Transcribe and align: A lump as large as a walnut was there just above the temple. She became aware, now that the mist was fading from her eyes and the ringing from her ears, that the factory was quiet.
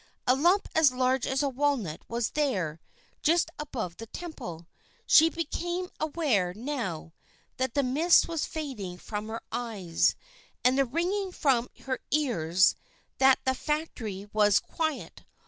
A 0.25 0.35
lump 0.35 0.67
as 0.73 0.91
large 0.91 1.27
as 1.27 1.43
a 1.43 1.49
walnut 1.49 2.01
was 2.07 2.31
there 2.31 2.79
just 3.21 3.51
above 3.59 3.97
the 3.97 4.07
temple. 4.07 4.65
She 5.05 5.29
became 5.29 5.91
aware, 5.99 6.55
now 6.55 7.13
that 7.57 7.75
the 7.75 7.83
mist 7.83 8.27
was 8.27 8.47
fading 8.47 8.97
from 8.97 9.27
her 9.27 9.41
eyes 9.51 10.15
and 10.63 10.75
the 10.75 10.85
ringing 10.85 11.31
from 11.31 11.69
her 11.81 11.99
ears, 12.09 12.75
that 13.19 13.41
the 13.45 13.53
factory 13.53 14.27
was 14.33 14.57
quiet. 14.57 15.23